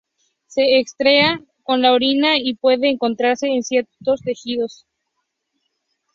Se 0.47 0.79
excreta 0.79 1.39
con 1.61 1.83
la 1.83 1.93
orina 1.93 2.35
y 2.35 2.55
puede 2.55 2.89
encontrarse 2.89 3.45
en 3.49 3.61
ciertos 3.61 4.21
tejidos. 4.23 4.87